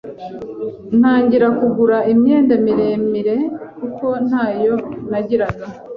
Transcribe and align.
ntangira 0.99 1.47
kugura 1.59 1.97
imyenda 2.13 2.53
miremire 2.65 3.37
kuko 3.79 4.05
ntayo 4.27 4.73
nagiraga 5.09 5.65